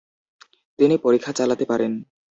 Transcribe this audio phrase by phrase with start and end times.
[0.79, 1.91] তিনি পরীক্ষা চালাতে পারেন।